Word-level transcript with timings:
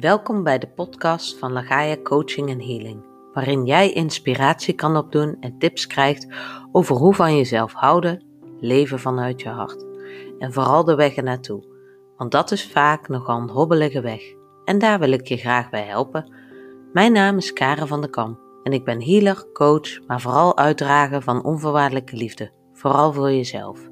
Welkom 0.00 0.42
bij 0.42 0.58
de 0.58 0.68
podcast 0.68 1.38
van 1.38 1.52
Lagaia 1.52 1.96
Coaching 2.02 2.48
en 2.48 2.60
Healing, 2.60 3.04
waarin 3.32 3.64
jij 3.64 3.92
inspiratie 3.92 4.74
kan 4.74 4.96
opdoen 4.96 5.36
en 5.40 5.58
tips 5.58 5.86
krijgt 5.86 6.26
over 6.72 6.96
hoe 6.96 7.14
van 7.14 7.36
jezelf 7.36 7.72
houden, 7.72 8.24
leven 8.60 8.98
vanuit 8.98 9.40
je 9.42 9.48
hart. 9.48 9.86
En 10.38 10.52
vooral 10.52 10.84
de 10.84 10.94
weg 10.94 11.14
ernaartoe, 11.14 11.64
want 12.16 12.30
dat 12.30 12.50
is 12.50 12.70
vaak 12.70 13.08
nogal 13.08 13.40
een 13.40 13.50
hobbelige 13.50 14.00
weg. 14.00 14.22
En 14.64 14.78
daar 14.78 14.98
wil 14.98 15.10
ik 15.12 15.28
je 15.28 15.36
graag 15.36 15.70
bij 15.70 15.84
helpen. 15.84 16.34
Mijn 16.92 17.12
naam 17.12 17.36
is 17.36 17.52
Karen 17.52 17.88
van 17.88 18.00
der 18.00 18.10
Kam 18.10 18.38
en 18.62 18.72
ik 18.72 18.84
ben 18.84 19.02
healer, 19.02 19.52
coach, 19.52 20.06
maar 20.06 20.20
vooral 20.20 20.56
uitdrager 20.56 21.22
van 21.22 21.44
onvoorwaardelijke 21.44 22.16
liefde, 22.16 22.50
vooral 22.72 23.12
voor 23.12 23.30
jezelf. 23.32 23.88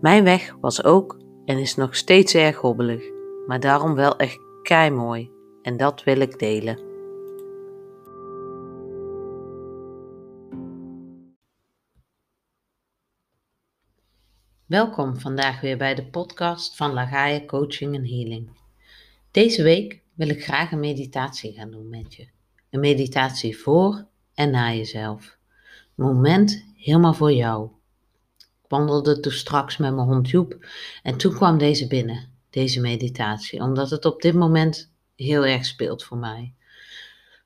Mijn 0.00 0.24
weg 0.24 0.56
was 0.60 0.84
ook 0.84 1.18
en 1.44 1.58
is 1.58 1.74
nog 1.74 1.96
steeds 1.96 2.34
erg 2.34 2.56
hobbelig, 2.56 3.02
maar 3.46 3.60
daarom 3.60 3.94
wel 3.94 4.16
echt 4.16 4.46
kei 4.62 4.90
mooi 4.90 5.36
en 5.68 5.76
dat 5.76 6.04
wil 6.04 6.20
ik 6.20 6.38
delen. 6.38 6.78
Welkom 14.66 15.18
vandaag 15.18 15.60
weer 15.60 15.76
bij 15.76 15.94
de 15.94 16.06
podcast 16.06 16.76
van 16.76 16.92
Lagaia 16.92 17.44
Coaching 17.46 17.94
en 17.94 18.06
Healing. 18.06 18.50
Deze 19.30 19.62
week 19.62 20.02
wil 20.14 20.28
ik 20.28 20.44
graag 20.44 20.72
een 20.72 20.80
meditatie 20.80 21.52
gaan 21.52 21.70
doen 21.70 21.88
met 21.88 22.14
je. 22.14 22.28
Een 22.70 22.80
meditatie 22.80 23.58
voor 23.58 24.06
en 24.34 24.50
na 24.50 24.72
jezelf. 24.72 25.36
Een 25.96 26.04
moment 26.04 26.64
helemaal 26.76 27.14
voor 27.14 27.32
jou. 27.32 27.70
Ik 28.38 28.68
wandelde 28.68 29.20
toen 29.20 29.32
straks 29.32 29.76
met 29.76 29.94
mijn 29.94 30.08
hond 30.08 30.30
Joep 30.30 30.66
en 31.02 31.16
toen 31.16 31.34
kwam 31.34 31.58
deze 31.58 31.86
binnen, 31.86 32.32
deze 32.50 32.80
meditatie, 32.80 33.60
omdat 33.60 33.90
het 33.90 34.04
op 34.04 34.22
dit 34.22 34.34
moment 34.34 34.96
heel 35.24 35.46
erg 35.46 35.64
speelt 35.64 36.04
voor 36.04 36.16
mij. 36.16 36.54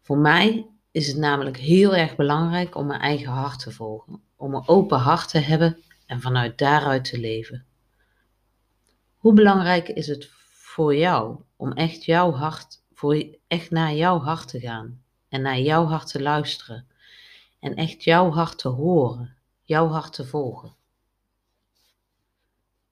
Voor 0.01 0.19
mij 0.19 0.67
is 0.91 1.07
het 1.07 1.17
namelijk 1.17 1.57
heel 1.57 1.97
erg 1.97 2.17
belangrijk 2.17 2.75
om 2.75 2.87
mijn 2.87 3.01
eigen 3.01 3.33
hart 3.33 3.59
te 3.59 3.71
volgen, 3.71 4.23
om 4.37 4.55
een 4.55 4.69
open 4.69 4.99
hart 4.99 5.29
te 5.29 5.39
hebben 5.39 5.83
en 6.07 6.21
vanuit 6.21 6.59
daaruit 6.59 7.05
te 7.05 7.19
leven. 7.19 7.67
Hoe 9.17 9.33
belangrijk 9.33 9.89
is 9.89 10.07
het 10.07 10.29
voor 10.53 10.97
jou 10.97 11.41
om 11.57 11.73
echt 11.73 12.05
jouw 12.05 12.33
hart, 12.33 12.83
voor 12.93 13.27
echt 13.47 13.71
naar 13.71 13.95
jouw 13.95 14.19
hart 14.19 14.49
te 14.49 14.61
gaan 14.61 15.03
en 15.29 15.43
naar 15.43 15.61
jouw 15.61 15.85
hart 15.85 16.09
te 16.09 16.23
luisteren 16.23 16.87
en 17.61 17.75
echt 17.75 18.05
jouw 18.05 18.31
hart 18.31 18.59
te 18.59 18.69
horen, 18.69 19.37
jouw 19.63 19.89
hart 19.89 20.13
te 20.13 20.27
volgen? 20.27 20.75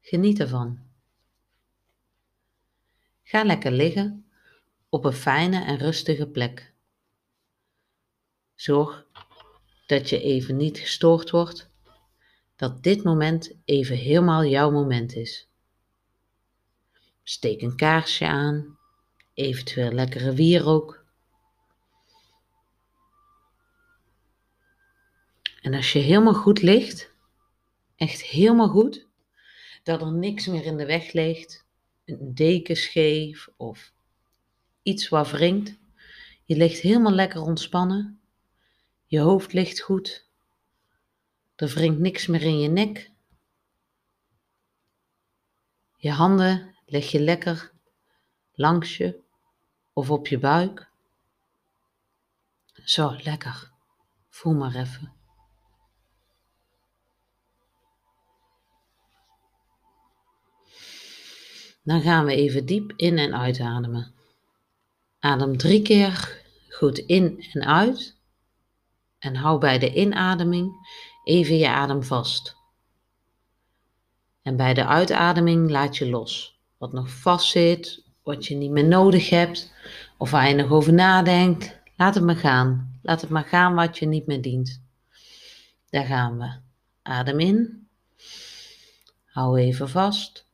Geniet 0.00 0.40
ervan. 0.40 0.78
Ga 3.22 3.44
lekker 3.44 3.72
liggen 3.72 4.29
op 4.90 5.04
een 5.04 5.12
fijne 5.12 5.64
en 5.64 5.78
rustige 5.78 6.26
plek. 6.26 6.72
Zorg 8.54 9.06
dat 9.86 10.08
je 10.08 10.22
even 10.22 10.56
niet 10.56 10.78
gestoord 10.78 11.30
wordt, 11.30 11.70
dat 12.56 12.82
dit 12.82 13.02
moment 13.02 13.52
even 13.64 13.96
helemaal 13.96 14.44
jouw 14.44 14.70
moment 14.70 15.14
is. 15.14 15.48
Steek 17.22 17.62
een 17.62 17.76
kaarsje 17.76 18.26
aan, 18.26 18.78
eventueel 19.34 19.92
lekkere 19.92 20.34
wierook. 20.34 21.04
En 25.62 25.74
als 25.74 25.92
je 25.92 25.98
helemaal 25.98 26.34
goed 26.34 26.62
ligt, 26.62 27.14
echt 27.96 28.22
helemaal 28.22 28.68
goed, 28.68 29.06
dat 29.82 30.00
er 30.00 30.12
niks 30.12 30.46
meer 30.46 30.64
in 30.64 30.76
de 30.76 30.86
weg 30.86 31.12
ligt, 31.12 31.66
een 32.04 32.34
deken 32.34 32.76
scheef 32.76 33.48
of 33.56 33.92
iets 34.82 35.08
wat 35.08 35.30
wringt. 35.30 35.78
Je 36.44 36.56
ligt 36.56 36.80
helemaal 36.80 37.12
lekker 37.12 37.40
ontspannen. 37.40 38.20
Je 39.06 39.20
hoofd 39.20 39.52
ligt 39.52 39.80
goed. 39.80 40.28
Er 41.56 41.68
wringt 41.68 41.98
niks 41.98 42.26
meer 42.26 42.42
in 42.42 42.58
je 42.58 42.68
nek. 42.68 43.10
Je 45.96 46.10
handen 46.10 46.74
leg 46.86 47.10
je 47.10 47.20
lekker 47.20 47.72
langs 48.52 48.96
je 48.96 49.20
of 49.92 50.10
op 50.10 50.26
je 50.26 50.38
buik. 50.38 50.88
Zo, 52.84 53.16
lekker. 53.22 53.70
Voel 54.28 54.54
maar 54.54 54.74
even. 54.74 55.12
Dan 61.82 62.00
gaan 62.00 62.24
we 62.24 62.34
even 62.34 62.66
diep 62.66 62.92
in 62.96 63.18
en 63.18 63.34
uitademen. 63.34 64.19
Adem 65.20 65.56
drie 65.56 65.82
keer 65.82 66.42
goed 66.68 66.98
in 66.98 67.44
en 67.52 67.64
uit. 67.66 68.16
En 69.18 69.36
hou 69.36 69.58
bij 69.58 69.78
de 69.78 69.94
inademing 69.94 70.88
even 71.24 71.56
je 71.56 71.68
adem 71.68 72.02
vast. 72.02 72.56
En 74.42 74.56
bij 74.56 74.74
de 74.74 74.86
uitademing 74.86 75.70
laat 75.70 75.96
je 75.96 76.10
los. 76.10 76.60
Wat 76.78 76.92
nog 76.92 77.10
vast 77.10 77.50
zit, 77.50 78.04
wat 78.22 78.46
je 78.46 78.54
niet 78.54 78.70
meer 78.70 78.84
nodig 78.84 79.30
hebt, 79.30 79.72
of 80.18 80.30
waar 80.30 80.48
je 80.48 80.54
nog 80.54 80.70
over 80.70 80.92
nadenkt, 80.92 81.78
laat 81.96 82.14
het 82.14 82.24
maar 82.24 82.36
gaan. 82.36 82.98
Laat 83.02 83.20
het 83.20 83.30
maar 83.30 83.44
gaan 83.44 83.74
wat 83.74 83.98
je 83.98 84.06
niet 84.06 84.26
meer 84.26 84.42
dient. 84.42 84.82
Daar 85.90 86.04
gaan 86.04 86.38
we. 86.38 86.58
Adem 87.02 87.40
in. 87.40 87.88
Hou 89.24 89.58
even 89.58 89.88
vast. 89.88 90.46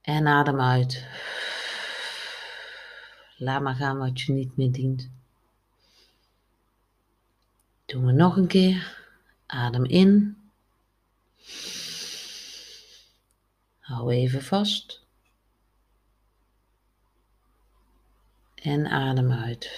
En 0.00 0.26
adem 0.26 0.60
uit. 0.60 1.06
Laat 3.40 3.62
maar 3.62 3.74
gaan 3.74 3.98
wat 3.98 4.20
je 4.20 4.32
niet 4.32 4.56
meer 4.56 4.72
dient. 4.72 5.10
Doen 7.84 8.06
we 8.06 8.12
nog 8.12 8.36
een 8.36 8.46
keer. 8.46 9.06
Adem 9.46 9.84
in. 9.84 10.36
Hou 13.78 14.12
even 14.12 14.42
vast. 14.42 15.02
En 18.54 18.86
adem 18.86 19.32
uit. 19.32 19.70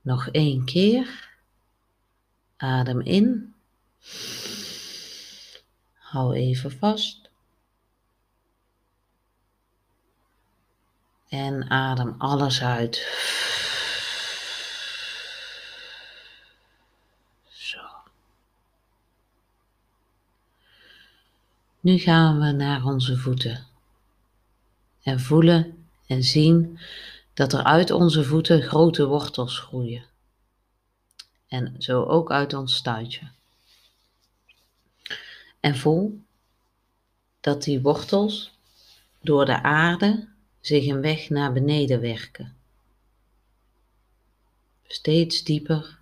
Nog 0.00 0.28
één 0.28 0.64
keer. 0.64 1.28
Adem 2.56 3.00
in. 3.00 3.54
Hou 5.92 6.34
even 6.34 6.70
vast. 6.70 7.25
En 11.36 11.70
adem 11.70 12.14
alles 12.18 12.62
uit. 12.62 12.96
Zo. 17.48 17.78
Nu 21.80 21.98
gaan 21.98 22.40
we 22.40 22.50
naar 22.50 22.84
onze 22.84 23.16
voeten. 23.16 23.66
En 25.02 25.20
voelen 25.20 25.86
en 26.06 26.22
zien 26.22 26.78
dat 27.34 27.52
er 27.52 27.62
uit 27.62 27.90
onze 27.90 28.24
voeten 28.24 28.62
grote 28.62 29.06
wortels 29.06 29.58
groeien. 29.58 30.04
En 31.48 31.74
zo 31.78 32.04
ook 32.04 32.30
uit 32.30 32.54
ons 32.54 32.74
stuitje. 32.74 33.30
En 35.60 35.76
voel 35.76 36.20
dat 37.40 37.62
die 37.62 37.80
wortels 37.80 38.52
door 39.20 39.44
de 39.44 39.62
aarde 39.62 40.34
zich 40.66 40.86
een 40.86 41.00
weg 41.00 41.28
naar 41.28 41.52
beneden 41.52 42.00
werken. 42.00 42.56
Steeds 44.86 45.42
dieper 45.44 45.98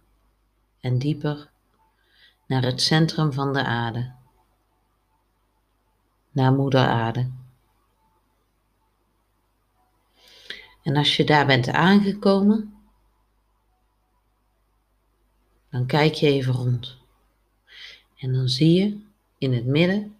en 0.80 0.98
dieper 0.98 1.50
naar 2.46 2.62
het 2.62 2.82
centrum 2.82 3.32
van 3.32 3.52
de 3.52 3.64
aarde, 3.64 4.12
naar 6.30 6.52
Moeder 6.52 6.86
Aarde. 6.86 7.30
En 10.82 10.96
als 10.96 11.16
je 11.16 11.24
daar 11.24 11.46
bent 11.46 11.68
aangekomen, 11.68 12.74
dan 15.70 15.86
kijk 15.86 16.14
je 16.14 16.26
even 16.26 16.52
rond. 16.52 16.98
En 18.16 18.32
dan 18.32 18.48
zie 18.48 18.72
je 18.72 19.00
in 19.38 19.52
het 19.52 19.66
midden 19.66 20.16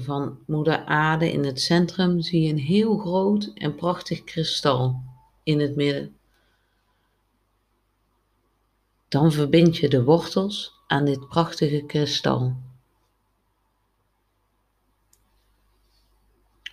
van 0.00 0.38
Moeder 0.46 0.84
Aarde 0.84 1.32
in 1.32 1.44
het 1.44 1.60
centrum 1.60 2.20
zie 2.20 2.42
je 2.42 2.52
een 2.52 2.58
heel 2.58 2.98
groot 2.98 3.50
en 3.54 3.74
prachtig 3.74 4.24
kristal 4.24 5.02
in 5.42 5.60
het 5.60 5.76
midden. 5.76 6.16
Dan 9.08 9.32
verbind 9.32 9.76
je 9.76 9.88
de 9.88 10.04
wortels 10.04 10.74
aan 10.86 11.04
dit 11.04 11.28
prachtige 11.28 11.84
kristal. 11.86 12.56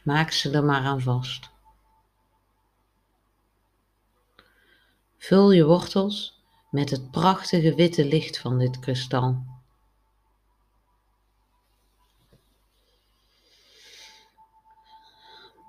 Maak 0.03 0.31
ze 0.31 0.51
er 0.51 0.63
maar 0.63 0.81
aan 0.81 1.01
vast. 1.01 1.49
Vul 5.17 5.51
je 5.51 5.65
wortels 5.65 6.41
met 6.71 6.89
het 6.89 7.11
prachtige 7.11 7.75
witte 7.75 8.05
licht 8.05 8.39
van 8.39 8.59
dit 8.59 8.79
kristal. 8.79 9.52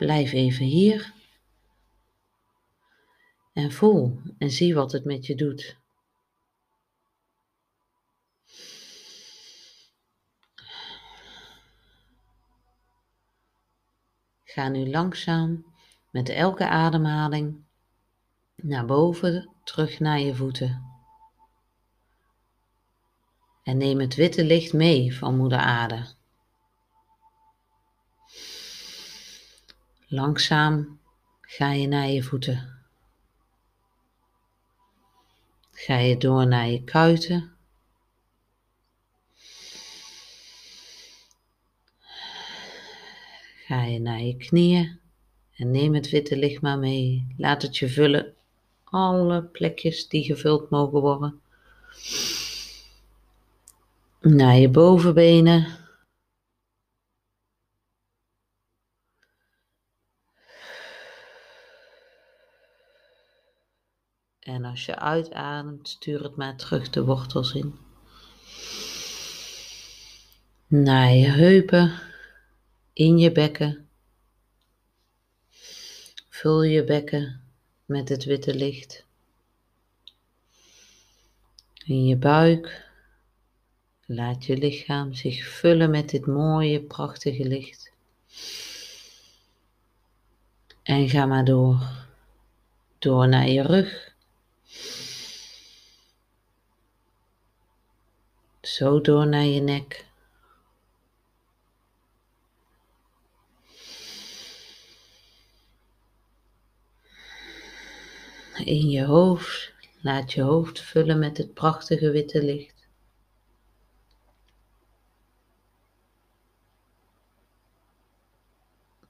Blijf 0.04 0.32
even 0.32 0.64
hier. 0.64 1.12
En 3.52 3.72
voel 3.72 4.20
en 4.38 4.50
zie 4.50 4.74
wat 4.74 4.92
het 4.92 5.04
met 5.04 5.26
je 5.26 5.34
doet. 5.34 5.76
Ga 14.44 14.68
nu 14.68 14.90
langzaam 14.90 15.64
met 16.10 16.28
elke 16.28 16.68
ademhaling 16.68 17.64
naar 18.56 18.84
boven, 18.84 19.50
terug 19.64 19.98
naar 19.98 20.20
je 20.20 20.34
voeten. 20.34 20.82
En 23.62 23.76
neem 23.76 24.00
het 24.00 24.14
witte 24.14 24.44
licht 24.44 24.72
mee 24.72 25.18
van 25.18 25.36
Moeder 25.36 25.58
Aarde. 25.58 26.06
Langzaam 30.14 30.99
ga 31.40 31.72
je 31.72 31.87
naar 31.87 32.08
je 32.08 32.22
voeten. 32.22 32.69
Ga 35.70 35.96
je 35.96 36.16
door 36.16 36.46
naar 36.46 36.69
je 36.69 36.84
kuiten. 36.84 37.52
Ga 43.66 43.82
je 43.82 44.00
naar 44.00 44.20
je 44.20 44.37
knieën 44.37 45.00
en 45.56 45.70
neem 45.70 45.94
het 45.94 46.11
witte 46.11 46.37
licht 46.37 46.62
maar 46.62 46.78
mee. 46.78 47.34
Laat 47.37 47.62
het 47.62 47.76
je 47.76 47.88
vullen. 47.88 48.34
Alle 48.84 49.43
plekjes 49.43 50.08
die 50.08 50.25
gevuld 50.25 50.70
mogen 50.70 51.00
worden. 51.00 51.40
Naar 54.20 54.56
je 54.56 54.69
bovenbenen. 54.69 55.83
En 64.44 64.64
als 64.64 64.87
je 64.87 64.96
uitademt, 64.99 65.88
stuur 65.88 66.23
het 66.23 66.37
maar 66.37 66.56
terug 66.56 66.91
de 66.91 67.05
wortels 67.05 67.55
in. 67.55 67.75
Naar 70.67 71.12
je 71.12 71.26
heupen, 71.26 72.00
in 72.93 73.19
je 73.19 73.32
bekken. 73.32 73.88
Vul 76.29 76.62
je 76.62 76.85
bekken 76.85 77.41
met 77.85 78.08
het 78.08 78.25
witte 78.25 78.55
licht. 78.55 79.05
In 81.85 82.06
je 82.06 82.17
buik. 82.17 82.88
Laat 84.06 84.44
je 84.44 84.56
lichaam 84.56 85.14
zich 85.14 85.47
vullen 85.47 85.90
met 85.90 86.11
dit 86.11 86.26
mooie, 86.26 86.81
prachtige 86.81 87.44
licht. 87.44 87.93
En 90.82 91.08
ga 91.08 91.26
maar 91.26 91.44
door. 91.44 92.06
Door 92.99 93.29
naar 93.29 93.49
je 93.49 93.62
rug. 93.62 94.13
Zo 98.61 99.00
door 99.00 99.26
naar 99.26 99.44
je 99.44 99.61
nek. 99.61 100.06
In 108.65 108.91
je 108.91 109.05
hoofd. 109.05 109.73
Laat 110.00 110.32
je 110.32 110.43
hoofd 110.43 110.81
vullen 110.81 111.19
met 111.19 111.38
het 111.38 111.55
prachtige 111.55 112.11
witte 112.11 112.43
licht. 112.43 112.88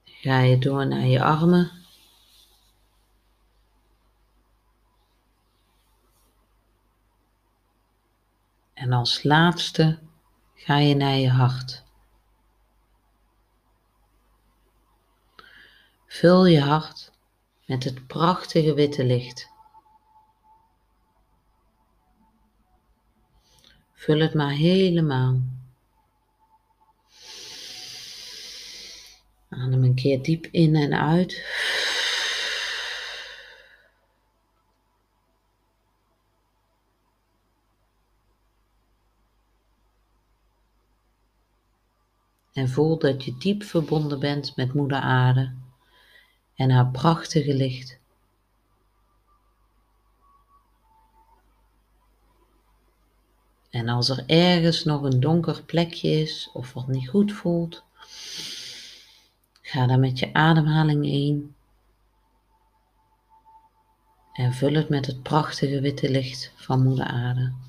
Ga 0.03 0.39
je 0.39 0.57
door 0.57 0.87
naar 0.87 1.05
je 1.05 1.23
armen. 1.23 1.71
En 8.73 8.93
als 9.05 9.23
laatste 9.23 9.99
ga 10.55 10.77
je 10.77 10.95
naar 10.95 11.15
je 11.15 11.29
hart. 11.29 11.83
Vul 16.07 16.45
je 16.45 16.61
hart 16.61 17.11
met 17.65 17.83
het 17.83 18.07
prachtige 18.07 18.73
witte 18.73 19.03
licht. 19.03 19.49
Vul 23.93 24.19
het 24.19 24.33
maar 24.33 24.51
helemaal. 24.51 25.41
Adem 29.49 29.83
een 29.83 29.95
keer 29.95 30.21
diep 30.21 30.45
in 30.45 30.75
en 30.75 30.93
uit. 30.93 31.43
En 42.55 42.69
voel 42.69 42.97
dat 42.97 43.23
je 43.23 43.37
diep 43.37 43.63
verbonden 43.63 44.19
bent 44.19 44.55
met 44.55 44.73
Moeder 44.73 44.99
Aarde 44.99 45.53
en 46.55 46.69
haar 46.69 46.87
prachtige 46.87 47.53
licht. 47.53 47.99
En 53.69 53.89
als 53.89 54.09
er 54.09 54.23
ergens 54.27 54.83
nog 54.83 55.01
een 55.01 55.19
donker 55.19 55.63
plekje 55.63 56.09
is 56.09 56.49
of 56.53 56.73
wat 56.73 56.87
niet 56.87 57.09
goed 57.09 57.31
voelt, 57.31 57.83
ga 59.61 59.87
dan 59.87 59.99
met 59.99 60.19
je 60.19 60.33
ademhaling 60.33 61.05
heen 61.05 61.55
en 64.33 64.53
vul 64.53 64.73
het 64.73 64.89
met 64.89 65.05
het 65.05 65.23
prachtige 65.23 65.81
witte 65.81 66.09
licht 66.09 66.51
van 66.55 66.83
Moeder 66.83 67.05
Aarde. 67.05 67.64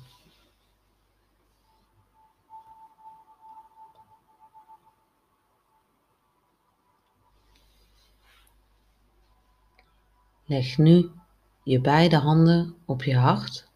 Leg 10.49 10.77
nu 10.77 11.11
je 11.63 11.81
beide 11.81 12.17
handen 12.17 12.77
op 12.85 13.03
je 13.03 13.17
hart 13.17 13.69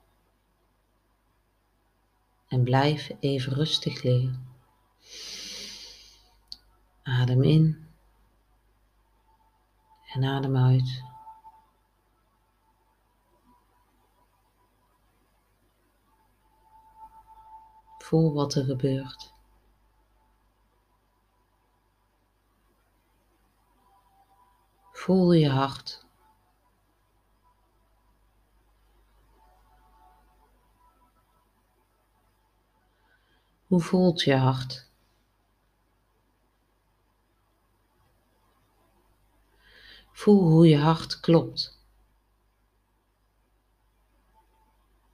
en 2.48 2.64
blijf 2.64 3.12
even 3.20 3.54
rustig 3.54 4.04
liggen. 4.04 4.48
Adem 7.04 7.44
in 7.44 7.88
en 10.14 10.24
adem 10.24 10.58
uit. 10.58 11.04
Voel 17.98 18.34
wat 18.34 18.56
er 18.56 18.64
gebeurt. 18.66 19.34
Voel 24.92 25.34
je 25.34 25.50
hart. 25.50 26.01
Hoe 33.72 33.82
voelt 33.82 34.22
je 34.22 34.36
hart? 34.36 34.88
Voel 40.12 40.42
hoe 40.42 40.68
je 40.68 40.78
hart 40.78 41.20
klopt. 41.20 41.80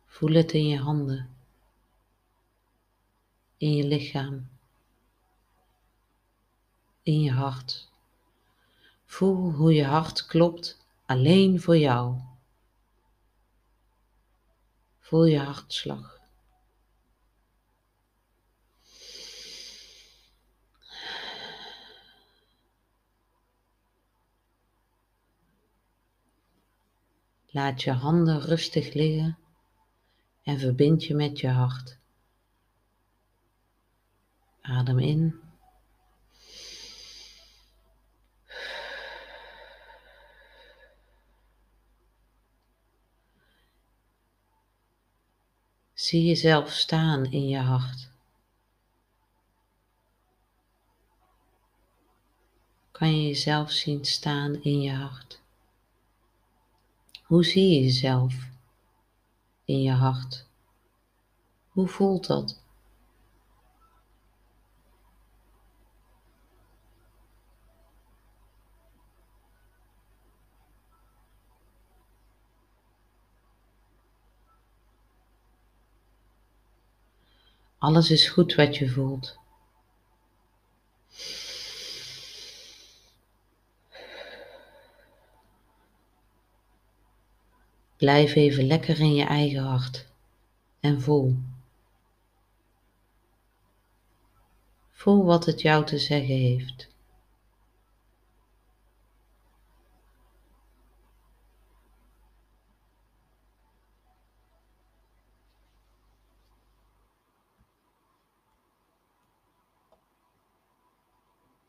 Voel 0.06 0.34
het 0.34 0.52
in 0.52 0.68
je 0.68 0.78
handen, 0.78 1.36
in 3.58 3.76
je 3.76 3.84
lichaam, 3.84 4.50
in 7.04 7.22
je 7.22 7.32
hart. 7.32 7.90
Voel 9.06 9.52
hoe 9.52 9.74
je 9.74 9.86
hart 9.86 10.26
klopt 10.26 10.86
alleen 11.06 11.62
voor 11.62 11.78
jou. 11.78 12.20
Voel 15.00 15.26
je 15.26 15.40
hartslag. 15.40 16.17
Laat 27.58 27.82
je 27.82 27.92
handen 27.92 28.42
rustig 28.42 28.94
liggen 28.94 29.38
en 30.44 30.60
verbind 30.60 31.04
je 31.04 31.16
met 31.16 31.40
je 31.40 31.48
hart. 31.48 31.98
Adem 34.62 35.00
in. 35.00 35.40
Zie 45.94 46.26
jezelf 46.26 46.72
staan 46.72 47.26
in 47.26 47.48
je 47.48 47.60
hart. 47.60 48.10
kan 52.92 53.22
je 53.22 53.28
jezelf 53.28 53.72
zien 53.72 54.06
staan 54.06 54.64
in 54.64 54.82
je 54.82 54.92
hart? 54.92 55.46
Hoe 57.28 57.46
zie 57.46 57.70
je 57.70 57.84
jezelf 57.84 58.50
in 59.66 59.82
je 59.82 59.92
hart? 59.92 60.48
Hoe 61.68 61.88
voelt 61.88 62.28
dat? 62.28 62.64
Alles 77.78 78.12
is 78.12 78.30
goed 78.30 78.56
wat 78.56 78.78
je 78.78 78.90
voelt. 78.90 79.47
Blijf 87.98 88.36
even 88.36 88.68
lekker 88.68 89.00
in 89.00 89.16
je 89.16 89.26
eigen 89.26 89.64
hart 89.64 90.08
en 90.80 91.02
voel. 91.02 91.38
Voel 94.92 95.26
wat 95.26 95.46
het 95.46 95.62
jou 95.62 95.86
te 95.86 95.98
zeggen 95.98 96.36
heeft. 96.36 96.96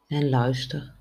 En 0.07 0.29
luister. 0.29 0.98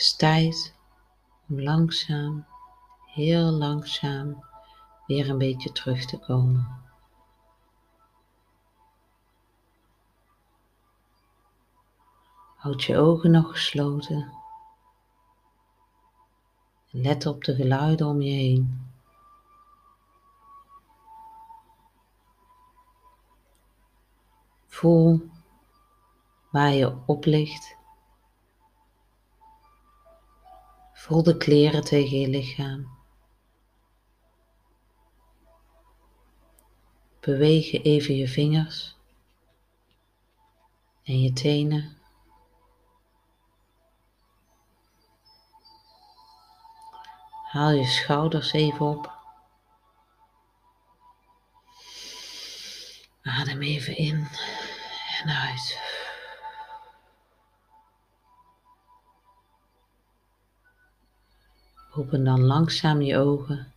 Is 0.00 0.16
tijd 0.16 0.74
om 1.48 1.60
langzaam, 1.60 2.46
heel 3.06 3.50
langzaam, 3.50 4.44
weer 5.06 5.30
een 5.30 5.38
beetje 5.38 5.72
terug 5.72 6.04
te 6.04 6.18
komen. 6.18 6.82
Houd 12.56 12.82
je 12.82 12.96
ogen 12.96 13.30
nog 13.30 13.50
gesloten. 13.50 14.32
En 16.90 17.00
let 17.00 17.26
op 17.26 17.44
de 17.44 17.54
geluiden 17.54 18.06
om 18.06 18.20
je 18.20 18.30
heen. 18.30 18.90
Voel 24.66 25.28
waar 26.50 26.72
je 26.72 26.96
op 27.06 27.24
ligt. 27.24 27.78
Voel 31.00 31.22
de 31.22 31.36
kleren 31.36 31.84
tegen 31.84 32.18
je 32.18 32.28
lichaam. 32.28 32.98
Beweeg 37.20 37.72
even 37.72 38.16
je 38.16 38.28
vingers 38.28 38.96
en 41.02 41.22
je 41.22 41.32
tenen. 41.32 41.98
Haal 47.42 47.70
je 47.70 47.84
schouders 47.84 48.52
even 48.52 48.86
op. 48.86 49.12
Adem 53.22 53.62
even 53.62 53.96
in 53.96 54.28
en 55.22 55.28
uit. 55.28 55.89
Open 61.94 62.24
dan 62.24 62.40
langzaam 62.40 63.02
je 63.02 63.18
ogen 63.18 63.72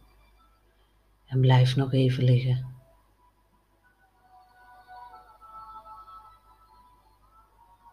en 1.26 1.40
blijf 1.40 1.76
nog 1.76 1.94
even 1.94 2.24
liggen. 2.24 2.74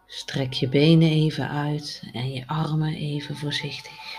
Strek 0.06 0.52
je 0.52 0.68
benen 0.68 1.08
even 1.08 1.48
uit 1.48 2.02
en 2.12 2.32
je 2.32 2.46
armen 2.46 2.94
even 2.94 3.36
voorzichtig. 3.36 4.18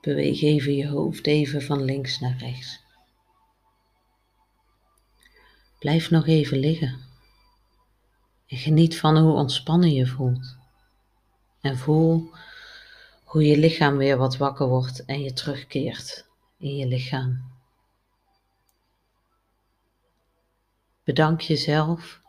Beweeg 0.00 0.42
even 0.42 0.74
je 0.74 0.88
hoofd 0.88 1.26
even 1.26 1.62
van 1.62 1.82
links 1.82 2.20
naar 2.20 2.36
rechts. 2.36 2.80
Blijf 5.78 6.10
nog 6.10 6.26
even 6.26 6.58
liggen 6.58 7.00
en 8.46 8.56
geniet 8.56 8.98
van 8.98 9.16
hoe 9.16 9.32
ontspannen 9.32 9.92
je 9.92 10.06
voelt. 10.06 10.59
En 11.60 11.78
voel 11.78 12.30
hoe 13.24 13.44
je 13.44 13.58
lichaam 13.58 13.96
weer 13.96 14.16
wat 14.16 14.36
wakker 14.36 14.66
wordt 14.66 15.04
en 15.04 15.22
je 15.22 15.32
terugkeert 15.32 16.26
in 16.58 16.76
je 16.76 16.86
lichaam. 16.86 17.50
Bedank 21.04 21.40
jezelf 21.40 22.20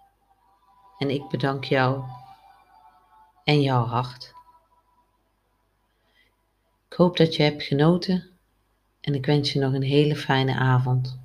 en 0.98 1.10
ik 1.10 1.30
bedank 1.30 1.64
jou 1.64 2.04
en 3.44 3.62
jouw 3.62 3.86
hart. 3.86 4.34
Ik 6.88 6.94
hoop 6.94 7.18
dat 7.18 7.36
je 7.36 7.44
hebt 7.44 7.64
genoten 7.64 8.30
en 9.02 9.16
ik 9.16 9.26
wens 9.26 9.54
je 9.54 9.60
nog 9.60 9.74
een 9.74 9.84
hele 9.84 10.16
fijne 10.16 10.56
avond. 10.56 11.20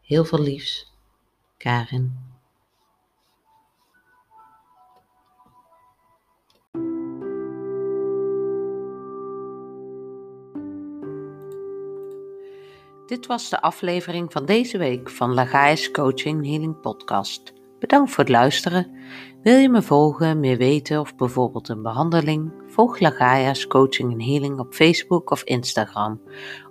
Heel 0.00 0.24
veel 0.24 0.40
liefs, 0.40 0.92
Karin. 1.56 2.29
Dit 13.10 13.26
was 13.26 13.48
de 13.48 13.60
aflevering 13.60 14.32
van 14.32 14.44
deze 14.44 14.78
week 14.78 15.10
van 15.10 15.34
Lagai's 15.34 15.90
Coaching 15.90 16.46
Healing 16.46 16.80
Podcast. 16.80 17.52
Bedankt 17.78 18.10
voor 18.10 18.24
het 18.24 18.32
luisteren. 18.32 18.90
Wil 19.42 19.56
je 19.56 19.68
me 19.68 19.82
volgen, 19.82 20.40
meer 20.40 20.56
weten 20.56 21.00
of 21.00 21.16
bijvoorbeeld 21.16 21.68
een 21.68 21.82
behandeling? 21.82 22.52
Volg 22.66 23.00
Lagaia's 23.00 23.66
Coaching 23.66 24.12
en 24.12 24.22
Healing 24.22 24.58
op 24.58 24.74
Facebook 24.74 25.30
of 25.30 25.42
Instagram. 25.42 26.20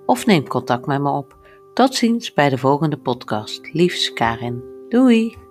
Of 0.06 0.26
neem 0.26 0.48
contact 0.48 0.86
met 0.86 1.02
me 1.02 1.10
op. 1.10 1.38
Tot 1.74 1.96
ziens 1.96 2.34
bij 2.34 2.50
de 2.50 2.58
volgende 2.58 2.98
podcast. 2.98 3.74
Liefs 3.74 4.14
Karin. 4.14 4.64
Doei! 4.90 5.49